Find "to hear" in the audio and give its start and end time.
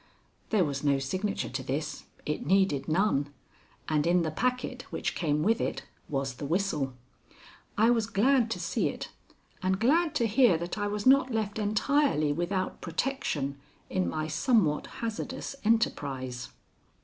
10.15-10.57